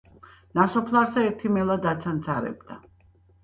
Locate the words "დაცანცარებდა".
1.87-2.83